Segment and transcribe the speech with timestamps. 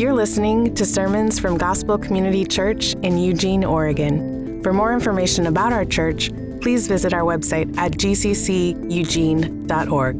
[0.00, 4.62] You're listening to sermons from Gospel Community Church in Eugene, Oregon.
[4.62, 6.30] For more information about our church,
[6.62, 10.18] please visit our website at gcceugene.org.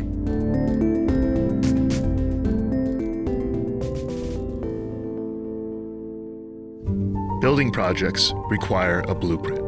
[7.40, 9.60] Building projects require a blueprint,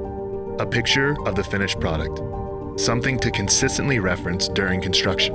[0.61, 2.21] a picture of the finished product,
[2.79, 5.35] something to consistently reference during construction,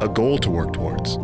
[0.00, 1.16] a goal to work towards,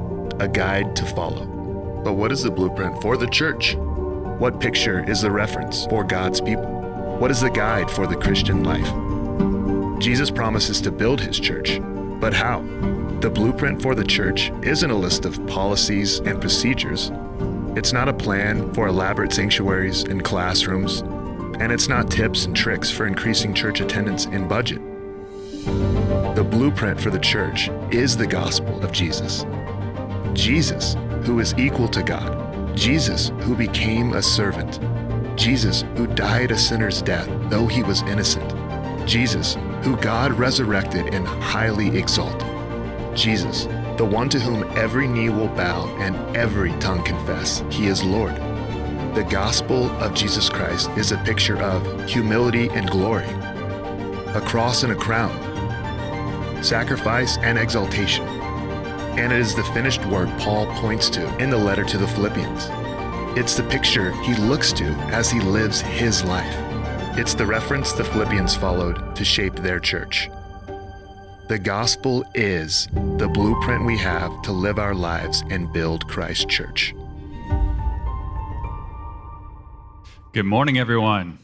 [0.43, 1.60] a guide to follow.
[2.03, 3.77] But what is the blueprint for the church?
[3.77, 6.81] What picture is the reference for God's people?
[7.19, 8.89] What is the guide for the Christian life?
[10.01, 11.79] Jesus promises to build his church,
[12.21, 12.61] but how?
[13.21, 17.13] The blueprint for the church isn't a list of policies and procedures.
[17.77, 21.03] It's not a plan for elaborate sanctuaries and classrooms,
[21.61, 24.81] and it's not tips and tricks for increasing church attendance and budget.
[26.35, 29.45] The blueprint for the church is the gospel of Jesus.
[30.33, 32.77] Jesus, who is equal to God.
[32.77, 34.81] Jesus, who became a servant.
[35.37, 38.49] Jesus, who died a sinner's death, though he was innocent.
[39.07, 42.47] Jesus, who God resurrected and highly exalted.
[43.17, 43.65] Jesus,
[43.97, 48.35] the one to whom every knee will bow and every tongue confess he is Lord.
[49.15, 53.29] The gospel of Jesus Christ is a picture of humility and glory,
[54.35, 55.33] a cross and a crown,
[56.63, 58.40] sacrifice and exaltation.
[59.21, 62.69] And it is the finished work Paul points to in the letter to the Philippians.
[63.39, 66.57] It's the picture he looks to as he lives his life.
[67.19, 70.31] It's the reference the Philippians followed to shape their church.
[71.49, 76.95] The gospel is the blueprint we have to live our lives and build Christ Church.
[80.33, 81.39] Good morning, everyone.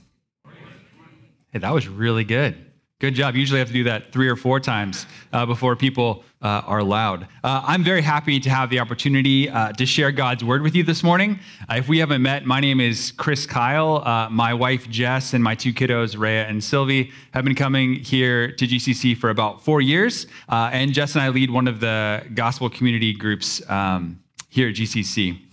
[1.53, 2.66] Hey, that was really good.
[2.99, 3.37] Good job.
[3.37, 6.83] Usually I have to do that three or four times uh, before people uh, are
[6.83, 7.25] loud.
[7.45, 10.83] Uh, I'm very happy to have the opportunity uh, to share God's word with you
[10.83, 11.39] this morning.
[11.69, 13.99] Uh, if we haven't met, my name is Kris Kyle.
[13.99, 18.51] Uh, my wife Jess and my two kiddos, Rhea and Sylvie, have been coming here
[18.53, 20.27] to GCC for about four years.
[20.49, 25.46] and Jess and I lead one of the gospel community groups um, here at GCC.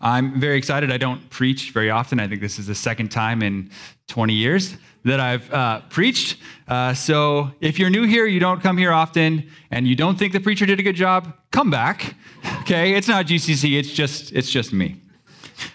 [0.00, 0.92] I'm very excited.
[0.92, 2.20] I don't preach very often.
[2.20, 3.70] I think this is the second time in
[4.08, 6.38] 20 years that I've uh, preached.
[6.66, 10.32] Uh, so if you're new here, you don't come here often, and you don't think
[10.32, 12.14] the preacher did a good job, come back.
[12.60, 13.78] Okay, it's not GCC.
[13.78, 15.00] It's just it's just me.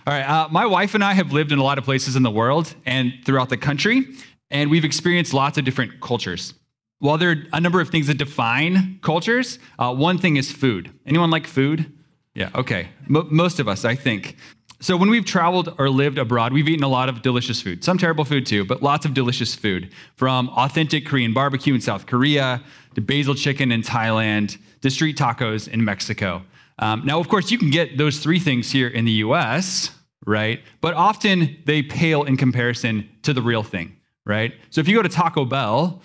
[0.07, 2.23] All right, uh, my wife and I have lived in a lot of places in
[2.23, 4.05] the world and throughout the country,
[4.49, 6.53] and we've experienced lots of different cultures.
[6.99, 10.91] While there are a number of things that define cultures, uh, one thing is food.
[11.05, 11.91] Anyone like food?
[12.35, 12.89] Yeah, okay.
[13.07, 14.37] M- most of us, I think.
[14.79, 17.83] So, when we've traveled or lived abroad, we've eaten a lot of delicious food.
[17.83, 19.93] Some terrible food too, but lots of delicious food.
[20.15, 22.61] From authentic Korean barbecue in South Korea,
[22.95, 26.43] to basil chicken in Thailand, to street tacos in Mexico.
[26.79, 29.91] Um, now, of course, you can get those three things here in the US,
[30.25, 30.61] right?
[30.81, 33.95] But often they pale in comparison to the real thing,
[34.25, 34.53] right?
[34.69, 36.01] So, if you go to Taco Bell,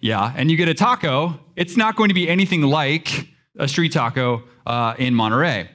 [0.00, 3.28] yeah, and you get a taco, it's not going to be anything like
[3.58, 5.68] a street taco uh, in Monterrey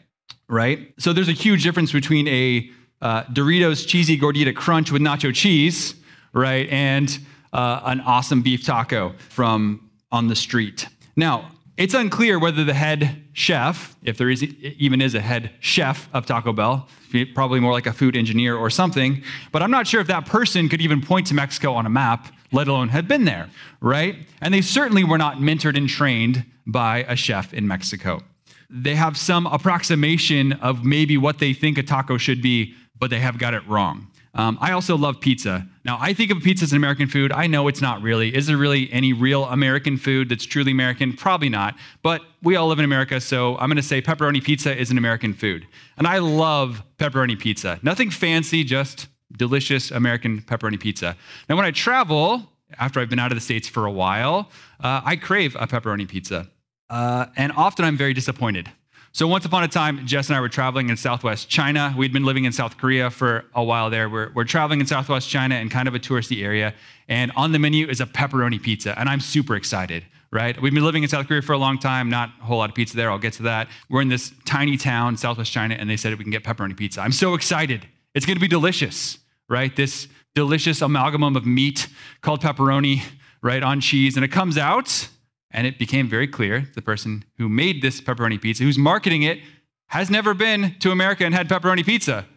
[0.47, 0.93] right?
[0.97, 2.69] So there's a huge difference between a
[3.01, 5.95] uh, Doritos cheesy gordita crunch with nacho cheese,
[6.33, 7.17] right, and
[7.53, 10.87] uh, an awesome beef taco from on the street.
[11.15, 16.09] Now, it's unclear whether the head chef, if there is even is a head chef
[16.13, 16.87] of Taco Bell,
[17.33, 20.69] probably more like a food engineer or something, but I'm not sure if that person
[20.69, 23.49] could even point to Mexico on a map, let alone have been there,
[23.79, 24.15] right?
[24.41, 28.21] And they certainly were not mentored and trained by a chef in Mexico
[28.69, 33.19] they have some approximation of maybe what they think a taco should be, but they
[33.19, 34.07] have got it wrong.
[34.37, 35.67] Um, I also love pizza.
[35.83, 37.31] Now, I think of pizza as an American food.
[37.31, 38.35] I know it's not really.
[38.35, 41.13] Is there really any real American food that's truly American?
[41.13, 41.75] Probably not.
[42.03, 44.97] But we all live in America, so I'm going to say pepperoni pizza is an
[44.99, 45.65] American food.
[45.97, 47.79] And I love pepperoni pizza.
[47.81, 51.17] Nothing fancy, just delicious American pepperoni pizza.
[51.49, 52.47] Now, when I travel,
[52.77, 56.07] after I've been out of the States for a while, uh, I crave a pepperoni
[56.07, 56.47] pizza.
[56.89, 58.69] Uh, and often I'm very disappointed.
[59.17, 61.91] So once upon a time, Jess and I were traveling in Southwest China.
[61.97, 64.07] We'd been living in South Korea for a while there.
[64.11, 66.75] We're, we're traveling in Southwest China in kind of a touristy area.
[67.07, 68.93] And on the menu is a pepperoni pizza.
[68.95, 70.61] And I'm super excited, right?
[70.61, 72.75] We've been living in South Korea for a long time, not a whole lot of
[72.75, 73.09] pizza there.
[73.09, 73.69] I'll get to that.
[73.89, 77.01] We're in this tiny town, Southwest China, and they said we can get pepperoni pizza.
[77.01, 77.87] I'm so excited.
[78.13, 79.17] It's going to be delicious,
[79.49, 79.75] right?
[79.75, 81.87] This delicious amalgam of meat
[82.21, 83.01] called pepperoni,
[83.41, 84.15] right, on cheese.
[84.15, 85.09] And it comes out
[85.57, 89.39] and it became very clear the person who made this pepperoni pizza, who's marketing it,
[89.87, 92.27] has never been to America and had pepperoni pizza.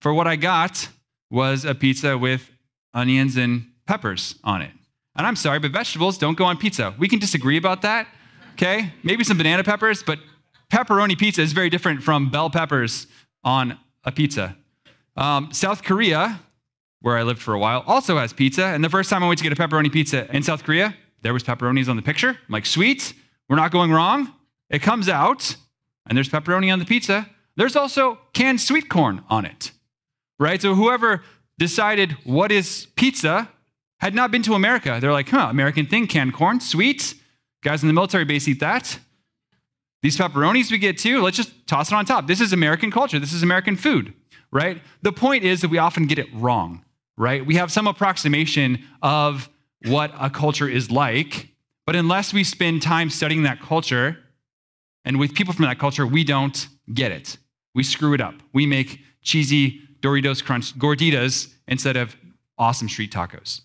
[0.00, 0.88] For what I got
[1.30, 2.50] was a pizza with
[2.94, 4.70] onions and peppers on it.
[5.14, 6.94] And I'm sorry, but vegetables don't go on pizza.
[6.98, 8.08] We can disagree about that,
[8.54, 8.94] okay?
[9.02, 10.18] Maybe some banana peppers, but
[10.72, 13.06] pepperoni pizza is very different from bell peppers
[13.44, 14.56] on a pizza.
[15.18, 16.40] Um, South Korea,
[17.02, 18.64] where I lived for a while, also has pizza.
[18.64, 21.32] And the first time I went to get a pepperoni pizza in South Korea, there
[21.32, 22.30] was pepperonis on the picture.
[22.30, 23.12] I'm like, sweet,
[23.48, 24.32] we're not going wrong.
[24.68, 25.56] It comes out,
[26.06, 27.28] and there's pepperoni on the pizza.
[27.56, 29.72] There's also canned sweet corn on it,
[30.38, 30.62] right?
[30.62, 31.22] So whoever
[31.58, 33.48] decided what is pizza
[33.98, 34.98] had not been to America.
[35.00, 37.14] They're like, huh, American thing, canned corn, sweet.
[37.62, 38.98] Guys in the military base eat that.
[40.02, 42.26] These pepperonis we get too, let's just toss it on top.
[42.26, 43.18] This is American culture.
[43.18, 44.14] This is American food,
[44.50, 44.80] right?
[45.02, 46.82] The point is that we often get it wrong,
[47.18, 47.44] right?
[47.44, 49.50] We have some approximation of
[49.86, 51.48] what a culture is like,
[51.86, 54.18] but unless we spend time studying that culture
[55.04, 57.38] and with people from that culture, we don't get it.
[57.74, 58.34] We screw it up.
[58.52, 62.16] We make cheesy Doritos Crunch gorditas instead of
[62.58, 63.62] awesome street tacos.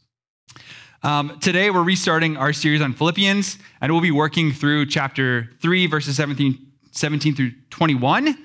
[1.03, 5.87] Um, today, we're restarting our series on Philippians, and we'll be working through chapter 3,
[5.87, 6.57] verses 17,
[6.91, 8.37] 17 through 21, if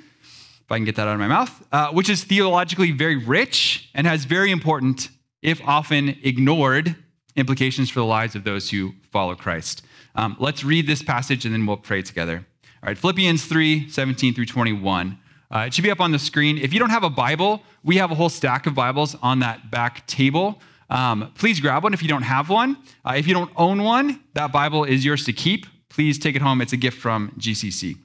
[0.68, 4.06] I can get that out of my mouth, uh, which is theologically very rich and
[4.06, 5.08] has very important,
[5.42, 6.96] if often ignored,
[7.36, 9.82] implications for the lives of those who follow Christ.
[10.14, 12.44] Um, let's read this passage and then we'll pray together.
[12.82, 15.18] All right, Philippians 3 17 through 21.
[15.52, 16.58] Uh, it should be up on the screen.
[16.58, 19.70] If you don't have a Bible, we have a whole stack of Bibles on that
[19.70, 20.60] back table.
[20.88, 22.76] Um, please grab one if you don't have one.
[23.04, 25.66] Uh, if you don't own one, that Bible is yours to keep.
[25.88, 26.60] Please take it home.
[26.60, 27.96] It's a gift from GCC.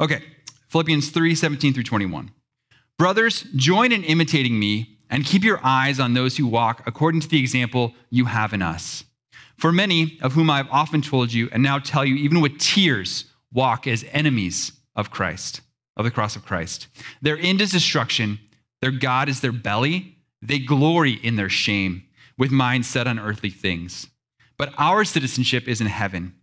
[0.00, 0.22] Okay,
[0.68, 2.30] Philippians 3 17 through 21.
[2.98, 7.28] Brothers, join in imitating me and keep your eyes on those who walk according to
[7.28, 9.04] the example you have in us.
[9.56, 12.58] For many of whom I have often told you, and now tell you, even with
[12.58, 15.62] tears, walk as enemies of Christ,
[15.96, 16.86] of the cross of Christ.
[17.22, 18.38] Their end is destruction,
[18.80, 22.04] their God is their belly they glory in their shame,
[22.36, 24.08] with minds set on earthly things.
[24.56, 26.34] But our citizenship is in heaven,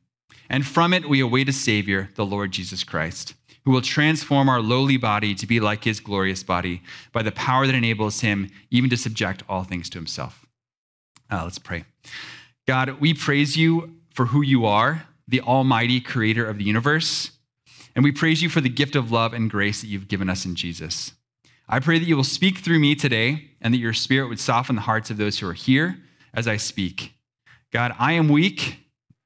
[0.50, 3.33] and from it we await a Savior, the Lord Jesus Christ,
[3.63, 6.81] who will transform our lowly body to be like his glorious body
[7.12, 10.45] by the power that enables him even to subject all things to himself.
[11.31, 11.86] Uh, let's pray.
[12.68, 17.31] God, we praise you for who you are, the almighty creator of the universe.
[17.95, 20.45] And we praise you for the gift of love and grace that you've given us
[20.45, 21.13] in Jesus.
[21.68, 24.75] I pray that you will speak through me today and that your spirit would soften
[24.75, 25.97] the hearts of those who are here
[26.33, 27.13] as I speak.
[27.71, 28.85] God, I am weak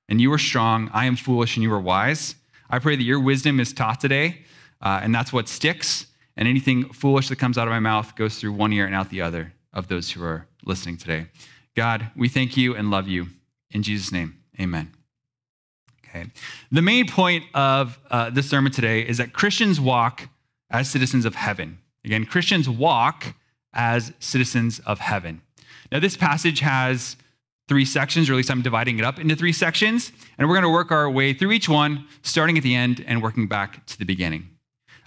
[0.10, 0.90] and you are strong.
[0.94, 2.36] I am foolish and you are wise.
[2.70, 4.40] I pray that your wisdom is taught today,
[4.82, 6.08] uh, and that's what sticks.
[6.36, 9.10] And anything foolish that comes out of my mouth goes through one ear and out
[9.10, 11.28] the other of those who are listening today.
[11.76, 13.28] God, we thank you and love you.
[13.72, 14.92] In Jesus' name, amen.
[16.06, 16.26] Okay.
[16.72, 20.30] The main point of uh, this sermon today is that Christians walk
[20.72, 21.78] as citizens of heaven.
[22.04, 23.36] Again, Christians walk
[23.74, 25.42] as citizens of heaven.
[25.92, 27.16] Now, this passage has
[27.70, 30.64] three sections, or at least I'm dividing it up into three sections, and we're going
[30.64, 33.98] to work our way through each one, starting at the end and working back to
[33.98, 34.50] the beginning.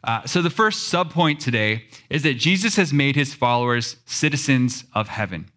[0.02, 5.08] Uh, so, the first subpoint today is that Jesus has made his followers citizens of
[5.08, 5.50] heaven.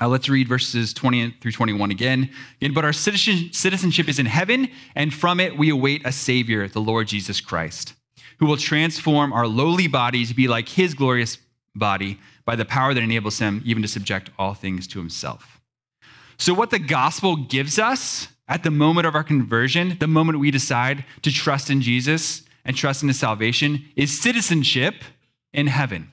[0.00, 2.30] Uh, let's read verses 20 through 21 again.
[2.60, 2.72] again.
[2.72, 7.08] But our citizenship is in heaven, and from it we await a Savior, the Lord
[7.08, 7.94] Jesus Christ
[8.38, 11.38] who will transform our lowly body to be like his glorious
[11.74, 15.55] body by the power that enables him even to subject all things to himself.
[16.38, 20.50] So, what the gospel gives us at the moment of our conversion, the moment we
[20.50, 24.94] decide to trust in Jesus and trust in his salvation, is citizenship
[25.52, 26.10] in heaven.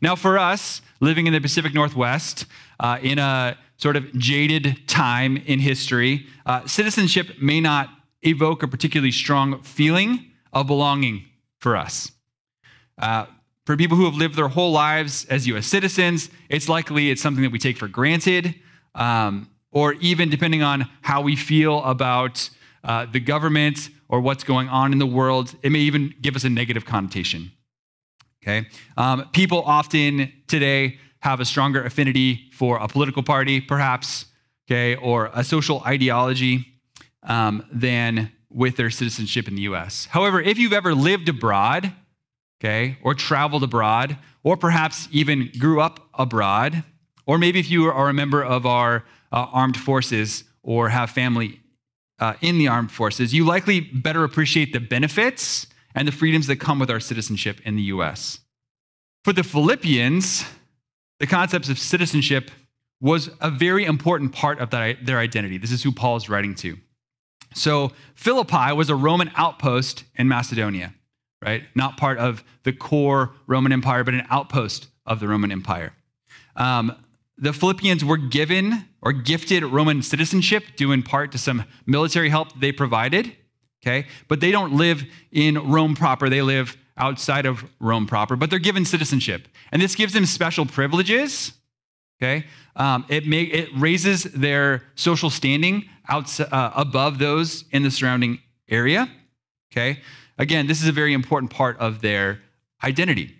[0.00, 2.46] Now, for us, living in the Pacific Northwest,
[2.78, 7.90] uh, in a sort of jaded time in history, uh, citizenship may not
[8.22, 11.24] evoke a particularly strong feeling of belonging
[11.58, 12.12] for us.
[12.98, 13.26] Uh,
[13.66, 15.66] for people who have lived their whole lives as U.S.
[15.66, 18.54] citizens, it's likely it's something that we take for granted,
[18.94, 22.48] um, or even depending on how we feel about
[22.84, 26.44] uh, the government or what's going on in the world, it may even give us
[26.44, 27.50] a negative connotation.
[28.42, 34.26] Okay, um, people often today have a stronger affinity for a political party, perhaps,
[34.66, 36.66] okay, or a social ideology
[37.22, 40.06] um, than with their citizenship in the US.
[40.06, 41.90] However, if you've ever lived abroad,
[42.60, 46.84] okay, or traveled abroad, or perhaps even grew up abroad,
[47.26, 49.04] or maybe if you are a member of our
[49.34, 51.60] uh, armed forces or have family
[52.20, 56.56] uh, in the armed forces, you likely better appreciate the benefits and the freedoms that
[56.56, 58.38] come with our citizenship in the US.
[59.24, 60.44] For the Philippians,
[61.18, 62.50] the concepts of citizenship
[63.00, 65.58] was a very important part of their identity.
[65.58, 66.78] This is who Paul is writing to.
[67.54, 70.94] So Philippi was a Roman outpost in Macedonia,
[71.42, 71.64] right?
[71.74, 75.92] Not part of the core Roman Empire, but an outpost of the Roman Empire.
[76.56, 76.96] Um,
[77.36, 82.58] the Philippians were given or gifted Roman citizenship due in part to some military help
[82.58, 83.36] they provided,
[83.82, 84.06] okay?
[84.28, 86.28] But they don't live in Rome proper.
[86.28, 89.48] They live outside of Rome proper, but they're given citizenship.
[89.72, 91.52] And this gives them special privileges.
[92.22, 92.46] Okay?
[92.76, 98.38] Um, it, may, it raises their social standing outside, uh, above those in the surrounding
[98.68, 99.10] area.
[99.72, 100.00] Okay?
[100.38, 102.40] Again, this is a very important part of their
[102.82, 103.34] identity.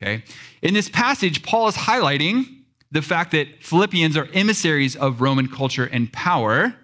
[0.00, 0.24] Okay?
[0.62, 2.61] In this passage, Paul is highlighting
[2.92, 6.74] the fact that Philippians are emissaries of Roman culture and power.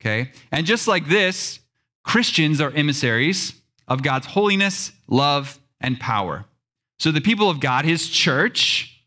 [0.00, 0.32] Okay?
[0.50, 1.60] And just like this,
[2.04, 3.54] Christians are emissaries
[3.86, 6.44] of God's holiness, love, and power.
[6.98, 9.00] So the people of God, his church,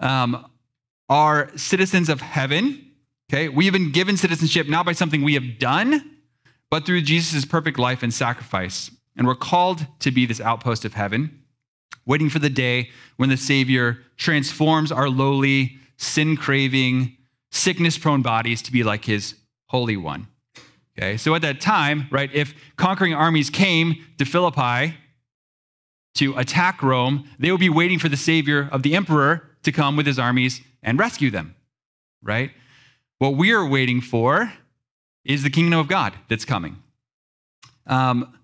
[0.00, 0.50] um,
[1.08, 2.90] are citizens of heaven.
[3.30, 3.48] Okay?
[3.48, 6.18] We have been given citizenship not by something we have done,
[6.68, 8.90] but through Jesus' perfect life and sacrifice.
[9.16, 11.43] And we're called to be this outpost of heaven,
[12.06, 17.16] waiting for the day when the Savior transforms our lowly, sin craving,
[17.50, 19.34] sickness prone bodies to be like his
[19.66, 20.28] Holy One.
[20.96, 24.94] Okay, so at that time, right, if conquering armies came to Philippi
[26.14, 29.96] to attack Rome, they would be waiting for the Savior of the emperor to come
[29.96, 31.56] with his armies and rescue them,
[32.22, 32.52] right?
[33.18, 34.52] What we are waiting for
[35.24, 36.76] is the kingdom of God that's coming.
[37.86, 38.38] Um,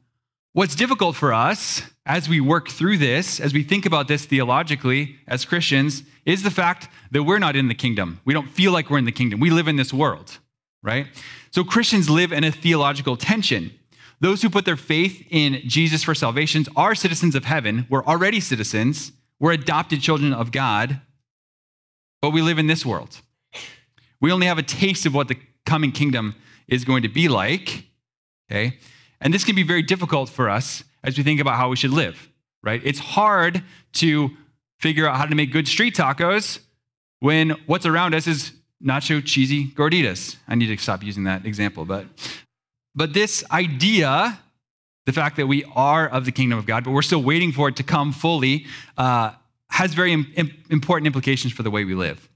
[0.53, 5.17] what's difficult for us as we work through this, as we think about this theologically
[5.29, 8.21] as Christians, is the fact that we're not in the kingdom.
[8.25, 9.41] We don't feel like we're in the kingdom.
[9.41, 10.39] We live in this world,
[10.83, 11.07] right?
[11.51, 13.73] So Christians live in a theological tension.
[14.21, 17.87] Those who put their faith in Jesus for salvation are citizens of heaven.
[17.89, 19.13] We're already citizens.
[19.39, 21.01] We're adopted children of God,
[22.21, 23.21] but we live in this world.
[24.21, 26.35] We only have a taste of what the coming kingdom
[26.69, 27.85] is going to be like.
[28.51, 28.79] Okay?
[29.21, 31.91] And this can be very difficult for us as we think about how we should
[31.91, 32.29] live,
[32.63, 32.81] right?
[32.85, 33.63] It's hard
[33.95, 34.31] to
[34.79, 36.61] figure out how to make good street tacos
[37.19, 40.37] when what's around us is nacho cheesy gorditas.
[40.49, 42.07] I need to stop using that example, but
[42.95, 44.39] but this idea,
[45.07, 47.69] the fact that we are of the kingdom of God, but we're still waiting for
[47.69, 48.67] it to come fully,
[48.99, 49.33] uh,
[49.69, 52.30] has very Im- important implications for the way we live.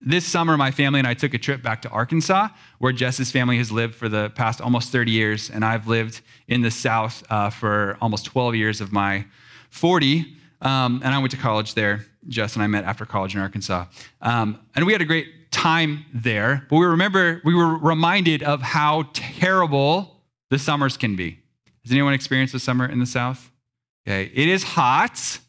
[0.00, 3.58] This summer, my family and I took a trip back to Arkansas, where Jess's family
[3.58, 7.50] has lived for the past almost 30 years, and I've lived in the South uh,
[7.50, 9.26] for almost 12 years of my
[9.70, 10.36] 40.
[10.60, 12.06] Um, and I went to college there.
[12.28, 13.86] Jess and I met after college in Arkansas.
[14.22, 18.62] Um, and we had a great time there, but we remember, we were reminded of
[18.62, 21.40] how terrible the summers can be.
[21.84, 23.50] Has anyone experienced the summer in the South?
[24.06, 25.40] Okay, it is hot,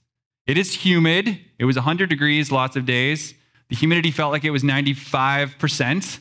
[0.48, 3.36] it is humid, it was 100 degrees lots of days.
[3.70, 6.20] The humidity felt like it was 95%.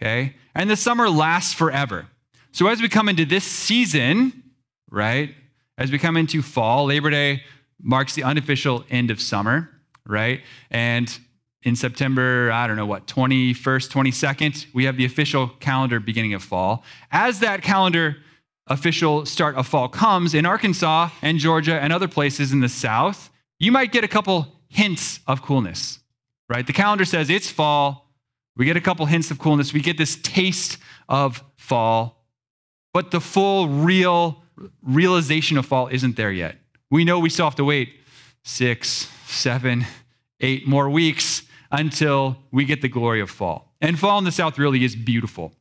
[0.00, 2.06] Okay, and the summer lasts forever.
[2.52, 4.42] So as we come into this season,
[4.90, 5.34] right,
[5.78, 7.42] as we come into fall, Labor Day
[7.80, 9.70] marks the unofficial end of summer,
[10.06, 10.40] right?
[10.70, 11.18] And
[11.62, 16.42] in September, I don't know what, 21st, 22nd, we have the official calendar beginning of
[16.42, 16.84] fall.
[17.10, 18.18] As that calendar
[18.68, 23.30] official start of fall comes in Arkansas and Georgia and other places in the South,
[23.58, 25.98] you might get a couple hints of coolness,
[26.48, 26.66] right?
[26.66, 28.12] The calendar says it's fall.
[28.56, 29.72] We get a couple hints of coolness.
[29.72, 32.24] We get this taste of fall,
[32.94, 34.42] but the full, real
[34.82, 36.56] realization of fall isn't there yet.
[36.90, 38.00] We know we still have to wait
[38.42, 39.84] six, seven,
[40.40, 43.74] eight more weeks until we get the glory of fall.
[43.80, 45.52] And fall in the South really is beautiful,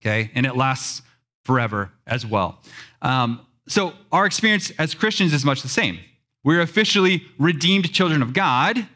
[0.00, 0.30] okay?
[0.34, 1.02] And it lasts
[1.44, 2.60] forever as well.
[3.02, 5.98] Um, so our experience as Christians is much the same.
[6.44, 8.86] We're officially redeemed children of God,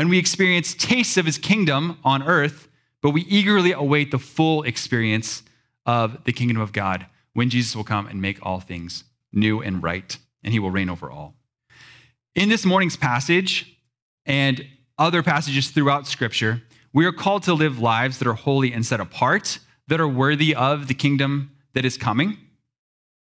[0.00, 2.68] and we experience tastes of his kingdom on earth,
[3.02, 5.42] but we eagerly await the full experience
[5.84, 9.82] of the kingdom of God when Jesus will come and make all things new and
[9.82, 11.34] right and he will reign over all.
[12.34, 13.76] In this morning's passage
[14.24, 14.66] and
[14.98, 19.00] other passages throughout Scripture, we are called to live lives that are holy and set
[19.00, 22.38] apart, that are worthy of the kingdom that is coming.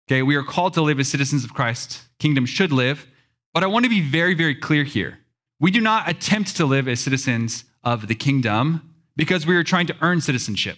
[0.08, 2.04] Okay, we are called to live as citizens of Christ.
[2.20, 3.08] Kingdom should live.
[3.54, 5.20] But I want to be very, very clear here.
[5.60, 9.88] We do not attempt to live as citizens of the kingdom because we are trying
[9.88, 10.78] to earn citizenship.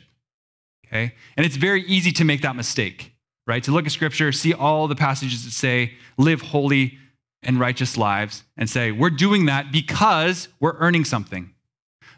[0.87, 1.13] Okay?
[1.37, 3.11] And it's very easy to make that mistake
[3.47, 3.63] right?
[3.63, 6.97] To look at scripture, see all the passages that say, live holy
[7.43, 11.53] and righteous lives, and say, we're doing that because we're earning something.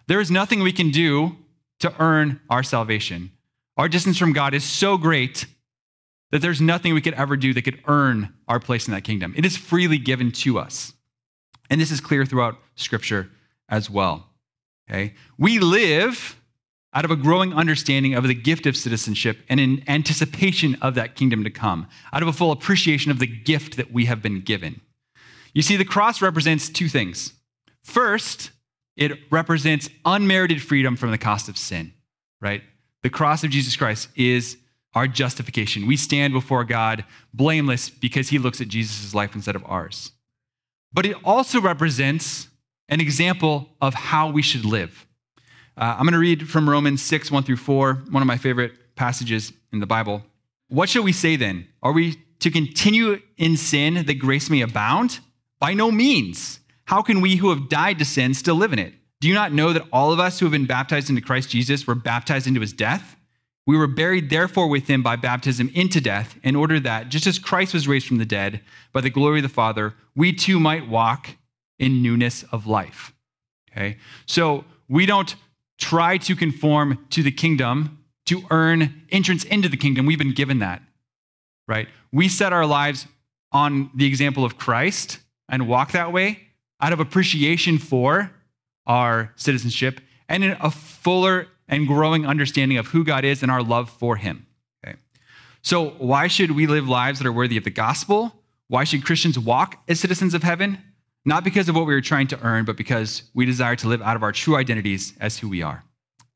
[0.08, 1.38] There is nothing we can do
[1.80, 3.32] to earn our salvation.
[3.78, 5.46] Our distance from God is so great
[6.32, 9.34] that there's nothing we could ever do that could earn our place in that kingdom.
[9.38, 10.94] It is freely given to us.
[11.70, 13.30] And this is clear throughout scripture
[13.70, 14.28] as well.
[14.90, 15.14] Okay?
[15.38, 16.40] We live
[16.94, 21.16] out of a growing understanding of the gift of citizenship and in anticipation of that
[21.16, 24.42] kingdom to come, out of a full appreciation of the gift that we have been
[24.42, 24.80] given.
[25.54, 27.34] You see, the cross represents two things.
[27.84, 28.52] First,
[28.96, 31.94] it represents unmerited freedom from the cost of sin,
[32.42, 32.62] right?
[33.02, 34.58] The cross of Jesus Christ is
[34.94, 35.88] our justification.
[35.88, 37.04] We stand before God
[37.34, 40.12] blameless because he looks at Jesus' life instead of ours.
[40.94, 42.48] But it also represents
[42.90, 45.08] an example of how we should live.
[45.76, 48.74] Uh, I'm going to read from Romans 6, 1 through 4, one of my favorite
[48.96, 50.24] passages in the Bible.
[50.68, 51.68] What shall we say then?
[51.82, 55.20] Are we to continue in sin that grace may abound?
[55.60, 56.60] By no means.
[56.86, 58.94] How can we who have died to sin still live in it?
[59.22, 61.88] Do you not know that all of us who have been baptized into Christ Jesus
[61.88, 63.16] were baptized into his death?
[63.66, 67.40] We were buried, therefore, with him by baptism into death, in order that, just as
[67.40, 70.90] Christ was raised from the dead by the glory of the Father, we too might
[70.90, 71.38] walk
[71.80, 73.14] in newness of life.
[73.72, 73.98] Okay?
[74.26, 75.36] So we don't
[75.78, 80.06] try to conform to the kingdom to earn entrance into the kingdom.
[80.06, 80.82] We've been given that,
[81.68, 81.88] right?
[82.12, 83.08] We set our lives
[83.52, 86.40] on the example of Christ and walk that way
[86.82, 88.32] out of appreciation for
[88.86, 93.64] our citizenship and in a fuller and growing understanding of who God is and our
[93.64, 94.46] love for Him.
[94.86, 94.98] Okay?
[95.62, 98.36] So, why should we live lives that are worthy of the gospel?
[98.68, 100.80] Why should Christians walk as citizens of heaven?
[101.26, 104.02] Not because of what we are trying to earn, but because we desire to live
[104.02, 105.84] out of our true identities as who we are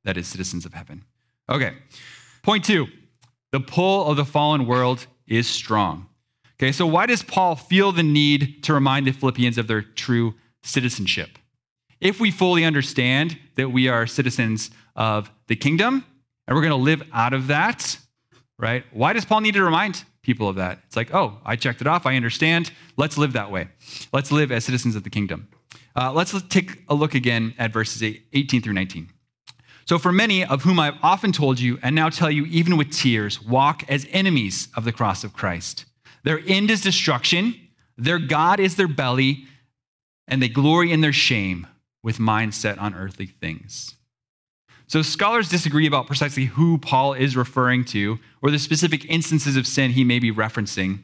[0.08, 1.04] that is, citizens of heaven.
[1.50, 1.74] Okay,
[2.42, 2.88] point two
[3.52, 6.08] the pull of the fallen world is strong.
[6.56, 10.34] Okay, so why does Paul feel the need to remind the Philippians of their true
[10.64, 11.38] citizenship?
[12.02, 16.04] If we fully understand that we are citizens of the kingdom
[16.48, 17.98] and we're going to live out of that,
[18.58, 18.84] right?
[18.92, 20.80] Why does Paul need to remind people of that?
[20.88, 22.06] It's like, oh, I checked it off.
[22.06, 22.72] I understand.
[22.96, 23.68] Let's live that way.
[24.12, 25.48] Let's live as citizens of the kingdom.
[25.96, 29.10] Uh, let's take a look again at verses 18 through 19.
[29.86, 32.92] So, for many of whom I've often told you, and now tell you even with
[32.92, 35.86] tears, walk as enemies of the cross of Christ.
[36.24, 37.56] Their end is destruction,
[37.98, 39.46] their God is their belly,
[40.28, 41.68] and they glory in their shame
[42.04, 43.97] with mind set on earthly things.
[44.88, 49.68] So, scholars disagree about precisely who Paul is referring to or the specific instances of
[49.68, 51.00] sin he may be referencing.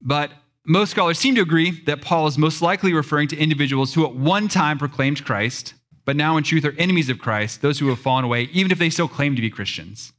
[0.00, 0.32] But
[0.64, 4.14] most scholars seem to agree that Paul is most likely referring to individuals who at
[4.14, 7.98] one time proclaimed Christ but now in truth are enemies of Christ, those who have
[7.98, 10.12] fallen away, even if they still claim to be Christians.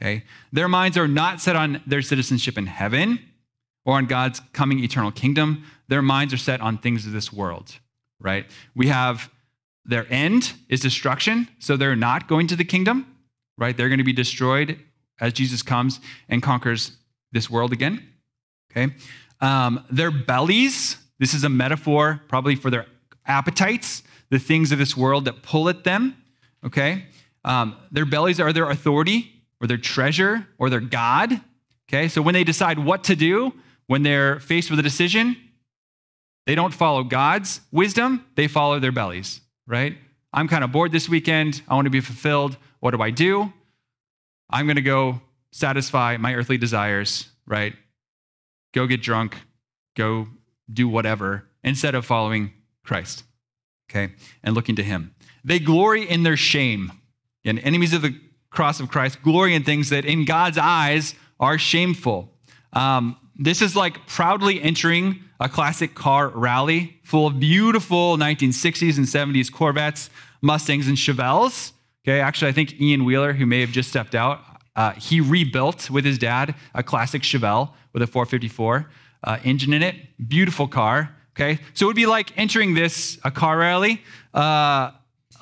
[0.00, 0.24] Okay?
[0.52, 3.18] Their minds are not set on their citizenship in heaven
[3.84, 5.64] or on God's coming eternal kingdom.
[5.88, 7.78] Their minds are set on things of this world,
[8.18, 8.46] right?
[8.74, 9.30] We have
[9.84, 13.06] their end is destruction, so they're not going to the kingdom,
[13.58, 13.76] right?
[13.76, 14.78] They're going to be destroyed
[15.20, 16.96] as Jesus comes and conquers
[17.32, 18.06] this world again.
[18.70, 18.94] Okay?
[19.40, 22.86] Um, their bellies, this is a metaphor probably for their
[23.26, 26.16] appetites the things of this world that pull at them,
[26.64, 27.06] okay?
[27.44, 31.40] Um, their bellies are their authority or their treasure or their God,
[31.88, 32.08] okay?
[32.08, 33.52] So when they decide what to do,
[33.88, 35.36] when they're faced with a decision,
[36.46, 39.40] they don't follow God's wisdom, they follow their bellies,
[39.70, 39.96] right?
[40.32, 41.62] I'm kind of bored this weekend.
[41.68, 42.56] I want to be fulfilled.
[42.80, 43.52] What do I do?
[44.50, 45.20] I'm going to go
[45.52, 47.74] satisfy my earthly desires, right?
[48.74, 49.36] Go get drunk,
[49.96, 50.28] go
[50.72, 52.52] do whatever, instead of following
[52.84, 53.24] Christ
[53.90, 55.14] okay, and looking to Him.
[55.44, 56.92] They glory in their shame.
[57.44, 58.18] And enemies of the
[58.50, 62.32] cross of Christ glory in things that in God's eyes are shameful.
[62.72, 69.06] Um, this is like proudly entering a classic car rally full of beautiful 1960s and
[69.06, 70.10] 70s Corvettes,
[70.42, 71.72] Mustangs, and Chevelles.
[72.04, 74.42] Okay, actually, I think Ian Wheeler, who may have just stepped out,
[74.76, 78.90] uh, he rebuilt with his dad a classic Chevelle with a 454
[79.24, 79.96] uh, engine in it.
[80.28, 81.16] Beautiful car.
[81.34, 84.02] Okay, so it would be like entering this a car rally
[84.34, 84.90] uh,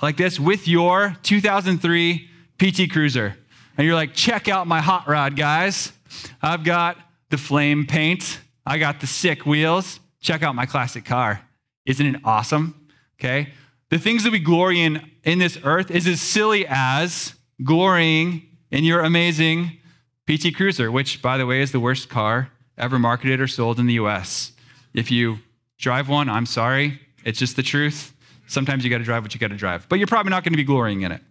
[0.01, 3.37] like this with your 2003 PT Cruiser,
[3.77, 5.93] and you're like, check out my hot rod, guys.
[6.41, 6.97] I've got
[7.31, 8.41] the flame paint.
[8.67, 10.01] I got the sick wheels.
[10.21, 11.43] Check out my classic car.
[11.87, 12.89] Isn't it awesome?
[13.21, 13.53] Okay,
[13.91, 18.85] the things that we glory in in this earth is as silly as glorying in
[18.85, 19.79] your amazing
[20.27, 23.87] PT Cruiser, which, by the way, is the worst car ever marketed or sold in
[23.87, 24.53] the US.
[24.95, 25.41] If you
[25.79, 26.29] drive one.
[26.29, 27.01] I'm sorry.
[27.25, 28.13] It's just the truth.
[28.47, 30.53] Sometimes you got to drive what you got to drive, but you're probably not going
[30.53, 31.23] to be glorying in it.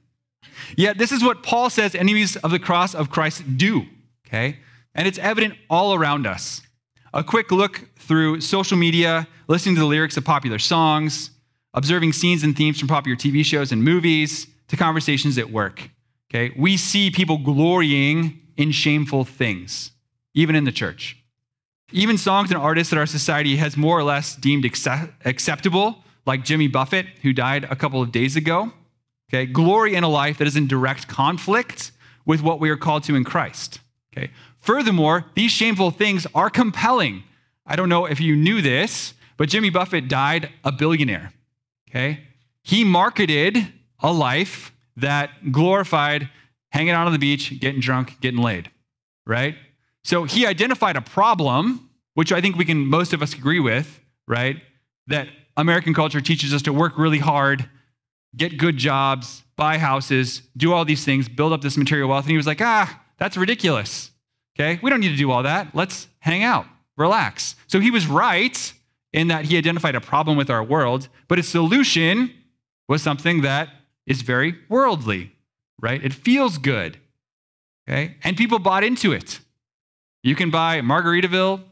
[0.76, 3.86] Yet, this is what Paul says enemies of the cross of Christ do,
[4.28, 4.58] okay?
[4.98, 6.62] And it's evident all around us.
[7.14, 11.30] A quick look through social media, listening to the lyrics of popular songs,
[11.76, 15.90] observing scenes and themes from popular TV shows and movies, to conversations at work,
[16.30, 16.54] okay?
[16.58, 19.92] We see people glorying in shameful things,
[20.34, 21.16] even in the church.
[21.94, 26.44] Even songs and artists that our society has more or less deemed accept- acceptable, like
[26.44, 28.74] Jimmy Buffett, who died a couple of days ago,
[29.30, 31.92] okay, glory in a life that is in direct conflict
[32.26, 33.80] with what we are called to in Christ.
[34.18, 34.32] Okay.
[34.68, 37.24] Furthermore, these shameful things are compelling.
[37.66, 41.32] I don't know if you knew this, but Jimmy Buffett died a billionaire.
[41.90, 42.20] Okay?
[42.64, 43.56] He marketed
[44.02, 46.30] a life that glorified
[46.74, 48.70] hanging out on the beach, getting drunk, getting laid.
[49.26, 49.56] right?
[50.04, 54.02] So he identified a problem, which I think we can, most of us agree with,
[54.28, 54.58] right?
[55.08, 57.70] That American culture teaches us to work really hard,
[58.36, 62.26] get good jobs, buy houses, do all these things, build up this material wealth.
[62.26, 64.12] And he was like, ah, that's ridiculous.
[64.60, 65.76] Okay, we don't need to do all that.
[65.76, 66.65] Let's hang out,
[66.98, 67.56] relax.
[67.67, 68.74] So he was right
[69.13, 72.34] in that he identified a problem with our world, but his solution
[72.88, 73.70] was something that
[74.08, 75.32] is very worldly,
[75.80, 76.04] right?
[76.04, 76.98] It feels good.
[77.88, 79.39] Okay, and people bought into it.
[80.24, 81.63] You can buy Margaritaville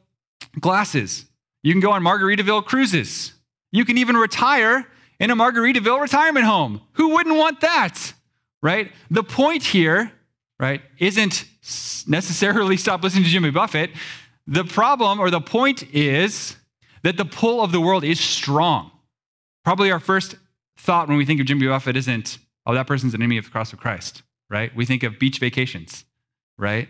[0.60, 1.26] glasses.
[1.64, 3.34] You can go on Margaritaville cruises.
[3.72, 4.88] You can even retire
[5.20, 6.82] in a Margaritaville retirement home.
[6.94, 8.14] Who wouldn't want that?
[8.62, 8.92] Right?
[9.10, 10.12] The point here,
[10.60, 11.46] right, isn't
[12.08, 13.92] necessarily stop listening to Jimmy Buffett.
[14.48, 16.56] The problem or the point is
[17.04, 18.92] that the pull of the world is strong.
[19.64, 20.36] Probably our first
[20.78, 23.52] thought when we think of Jimmy Buffett isn't, oh, that person's an enemy of the
[23.52, 24.76] cross of Christ, right?
[24.76, 26.06] We think of beach vacations,
[26.58, 26.90] right?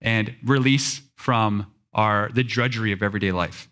[0.00, 3.68] And release from our the drudgery of everyday life.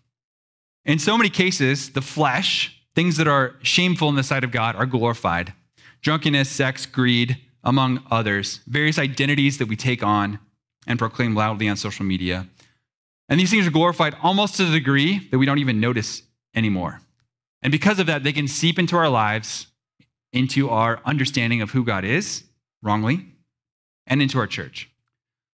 [0.85, 4.75] In so many cases, the flesh, things that are shameful in the sight of God,
[4.75, 5.53] are glorified.
[6.01, 10.39] Drunkenness, sex, greed, among others, various identities that we take on
[10.87, 12.47] and proclaim loudly on social media.
[13.27, 16.23] And these things are glorified almost to the degree that we don't even notice
[16.55, 17.01] anymore.
[17.61, 19.67] And because of that, they can seep into our lives,
[20.31, 22.43] into our understanding of who God is,
[22.81, 23.27] wrongly,
[24.07, 24.89] and into our church.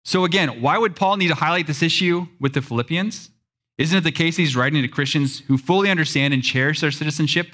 [0.04, 3.30] So, again, why would Paul need to highlight this issue with the Philippians?
[3.78, 7.48] Isn't it the case he's writing to Christians who fully understand and cherish their citizenship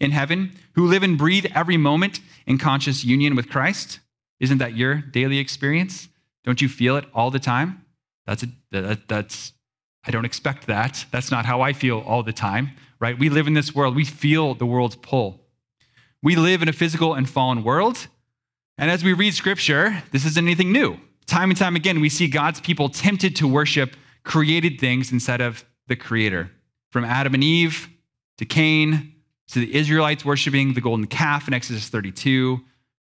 [0.00, 4.00] in heaven, who live and breathe every moment in conscious union with Christ?
[4.40, 6.08] Isn't that your daily experience?
[6.44, 7.84] Don't you feel it all the time?
[8.26, 9.52] That's a, that, that's
[10.04, 11.04] I don't expect that.
[11.10, 13.18] That's not how I feel all the time, right?
[13.18, 13.94] We live in this world.
[13.94, 15.40] We feel the world's pull.
[16.22, 18.06] We live in a physical and fallen world.
[18.76, 20.98] And as we read scripture, this isn't anything new.
[21.26, 25.64] Time and time again, we see God's people tempted to worship created things instead of
[25.88, 26.50] the creator.
[26.90, 27.88] From Adam and Eve
[28.38, 29.14] to Cain
[29.48, 32.60] to the Israelites worshiping the golden calf in Exodus 32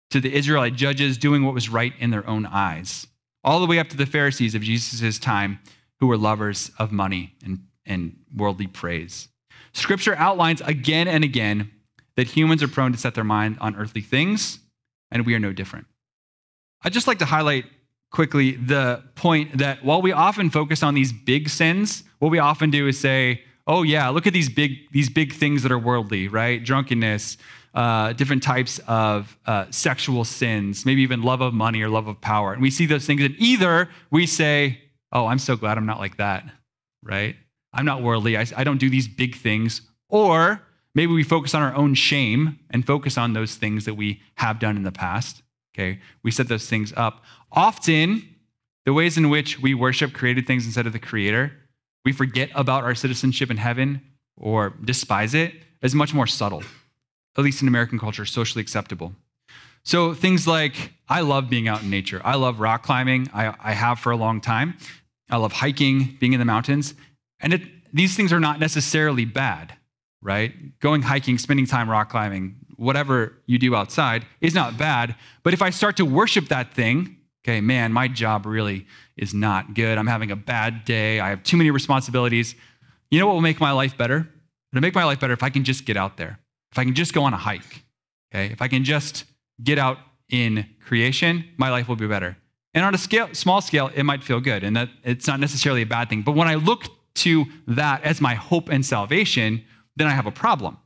[0.09, 3.07] to the Israelite judges doing what was right in their own eyes,
[3.43, 5.59] all the way up to the Pharisees of Jesus' time
[5.99, 9.27] who were lovers of money and, and worldly praise.
[9.73, 11.71] Scripture outlines again and again
[12.15, 14.59] that humans are prone to set their mind on earthly things,
[15.11, 15.85] and we are no different.
[16.83, 17.65] I'd just like to highlight
[18.11, 22.71] quickly the point that while we often focus on these big sins, what we often
[22.71, 26.27] do is say, oh yeah, look at these big, these big things that are worldly,
[26.27, 26.63] right?
[26.63, 27.37] Drunkenness,
[27.73, 32.19] uh, different types of uh, sexual sins, maybe even love of money or love of
[32.21, 32.53] power.
[32.53, 34.79] And we see those things, and either we say,
[35.11, 36.49] oh, I'm so glad I'm not like that,
[37.03, 37.35] right?
[37.73, 38.37] I'm not worldly.
[38.37, 39.81] I, I don't do these big things.
[40.09, 40.61] Or
[40.95, 44.59] maybe we focus on our own shame and focus on those things that we have
[44.59, 45.43] done in the past.
[45.75, 47.23] Okay, we set those things up.
[47.51, 48.27] Often,
[48.85, 51.51] the ways in which we worship created things instead of the Creator,
[52.05, 54.01] we forget about our citizenship in heaven
[54.37, 56.63] or despise it, is much more subtle,
[57.37, 59.13] at least in American culture, socially acceptable.
[59.83, 62.21] So things like, I love being out in nature.
[62.23, 63.29] I love rock climbing.
[63.33, 64.75] I, I have for a long time.
[65.29, 66.93] I love hiking, being in the mountains.
[67.39, 67.61] And it,
[67.93, 69.73] these things are not necessarily bad,
[70.21, 70.77] right?
[70.79, 75.15] Going hiking, spending time rock climbing, whatever you do outside is not bad.
[75.43, 77.16] But if I start to worship that thing,
[77.47, 79.97] okay, man, my job really is not good.
[79.97, 81.21] I'm having a bad day.
[81.21, 82.55] I have too many responsibilities.
[83.09, 84.27] You know what will make my life better?
[84.73, 86.39] It'll make my life better if I can just get out there.
[86.73, 87.85] If I can just go on a hike.
[88.33, 88.51] Okay?
[88.51, 89.23] If I can just
[89.63, 89.97] get out
[90.29, 92.35] in creation, my life will be better.
[92.73, 95.81] And on a scale, small scale, it might feel good, and that it's not necessarily
[95.83, 96.21] a bad thing.
[96.21, 96.83] But when I look
[97.15, 99.63] to that as my hope and salvation,
[99.95, 100.77] then I have a problem.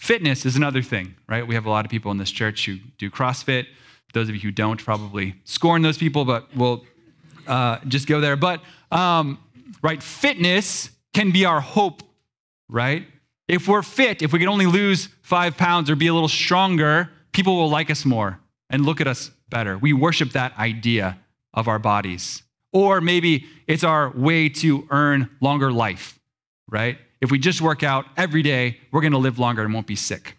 [0.00, 1.46] Fitness is another thing, right?
[1.46, 3.66] We have a lot of people in this church who do CrossFit.
[4.12, 6.84] Those of you who don't probably scorn those people, but we'll
[7.46, 8.36] uh, just go there.
[8.36, 9.38] But, um,
[9.82, 12.02] right, fitness can be our hope,
[12.68, 13.06] right?
[13.48, 17.10] If we're fit, if we can only lose five pounds or be a little stronger,
[17.32, 19.76] people will like us more and look at us better.
[19.76, 21.18] We worship that idea
[21.52, 22.42] of our bodies.
[22.72, 26.18] Or maybe it's our way to earn longer life,
[26.68, 26.98] right?
[27.20, 29.96] If we just work out every day, we're going to live longer and won't be
[29.96, 30.36] sick.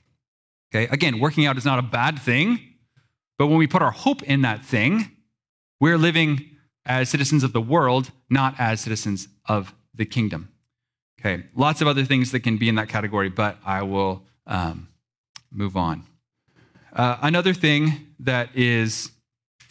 [0.74, 0.88] Okay?
[0.92, 2.60] Again, working out is not a bad thing,
[3.42, 5.10] but when we put our hope in that thing,
[5.80, 10.52] we're living as citizens of the world, not as citizens of the kingdom.
[11.20, 14.90] Okay, lots of other things that can be in that category, but I will um,
[15.50, 16.04] move on.
[16.94, 19.10] Uh, another thing that is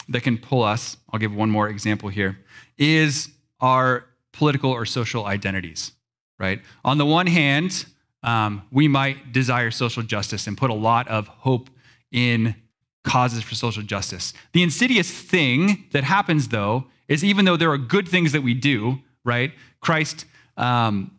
[0.09, 2.41] that can pull us, I'll give one more example here,
[2.77, 3.29] is
[3.61, 5.93] our political or social identities,
[6.41, 6.61] right?
[6.85, 7.87] On the one hand,
[8.25, 11.71] um, we might desire social justice and put a lot of hope
[12.11, 12.57] in
[13.05, 14.33] causes for social justice.
[14.53, 18.55] The insidious thing that happens, though, is even though there are good things that we
[18.55, 19.53] do, right?
[19.81, 21.19] Christ um,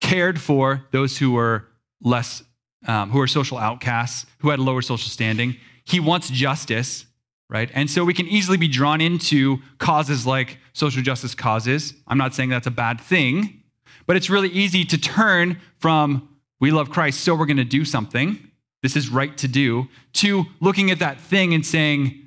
[0.00, 1.68] cared for those who were
[2.02, 2.42] less,
[2.86, 5.56] um, who are social outcasts, who had lower social standing.
[5.84, 7.06] He wants justice,
[7.48, 7.70] right?
[7.74, 11.94] And so we can easily be drawn into causes like social justice causes.
[12.06, 13.62] I'm not saying that's a bad thing,
[14.06, 16.28] but it's really easy to turn from
[16.60, 18.51] we love Christ, so we're going to do something.
[18.82, 22.18] This is right to do, to looking at that thing and saying,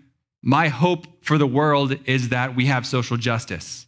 [0.41, 3.87] my hope for the world is that we have social justice,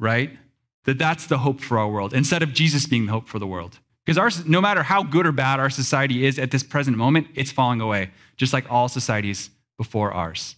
[0.00, 0.36] right?
[0.84, 3.46] That that's the hope for our world, instead of Jesus being the hope for the
[3.46, 3.78] world.
[4.04, 7.28] Because our, no matter how good or bad our society is at this present moment,
[7.34, 10.56] it's falling away, just like all societies before ours,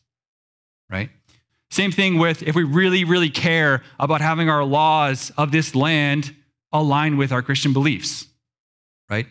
[0.88, 1.10] right?
[1.70, 6.34] Same thing with if we really, really care about having our laws of this land
[6.72, 8.26] align with our Christian beliefs,
[9.10, 9.26] right?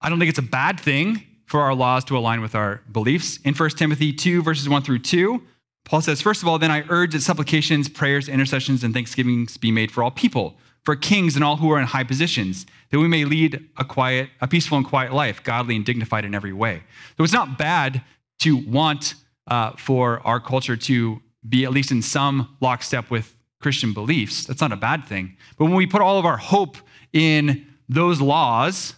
[0.00, 3.38] I don't think it's a bad thing for our laws to align with our beliefs.
[3.42, 5.42] In 1 Timothy 2, verses 1 through 2,
[5.84, 9.72] Paul says, First of all, then I urge that supplications, prayers, intercessions, and thanksgivings be
[9.72, 13.08] made for all people, for kings and all who are in high positions, that we
[13.08, 16.82] may lead a quiet, a peaceful and quiet life, godly and dignified in every way.
[17.16, 18.02] So it's not bad
[18.40, 19.14] to want
[19.46, 24.44] uh, for our culture to be at least in some lockstep with Christian beliefs.
[24.44, 25.38] That's not a bad thing.
[25.56, 26.76] But when we put all of our hope
[27.14, 28.94] in those laws